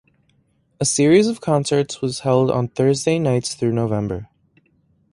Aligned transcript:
A 0.79 0.85
series 0.85 1.27
of 1.27 1.41
concerts 1.41 2.01
was 2.01 2.21
held 2.21 2.49
on 2.49 2.69
Thursday 2.69 3.19
nights 3.19 3.53
through 3.53 3.73
November. 3.73 4.29